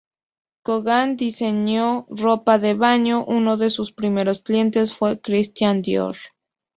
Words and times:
Kogan 0.65 1.15
diseñó 1.15 2.07
ropa 2.09 2.57
de 2.57 2.73
baño, 2.73 3.23
uno 3.23 3.55
de 3.55 3.69
sus 3.69 3.91
primeros 3.91 4.41
clientes 4.41 4.97
fue 4.97 5.21
Christian 5.21 5.83
Dior. 5.83 6.15